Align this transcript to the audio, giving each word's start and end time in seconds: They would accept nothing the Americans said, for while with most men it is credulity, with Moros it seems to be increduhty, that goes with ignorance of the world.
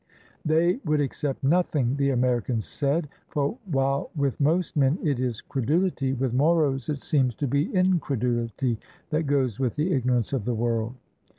They 0.43 0.79
would 0.83 0.99
accept 0.99 1.43
nothing 1.43 1.95
the 1.97 2.09
Americans 2.09 2.65
said, 2.65 3.07
for 3.27 3.59
while 3.69 4.09
with 4.15 4.41
most 4.41 4.75
men 4.75 4.97
it 5.03 5.19
is 5.19 5.41
credulity, 5.41 6.13
with 6.13 6.33
Moros 6.33 6.89
it 6.89 7.03
seems 7.03 7.35
to 7.35 7.45
be 7.45 7.67
increduhty, 7.67 8.77
that 9.11 9.27
goes 9.27 9.59
with 9.59 9.77
ignorance 9.77 10.33
of 10.33 10.45
the 10.45 10.55
world. 10.55 10.95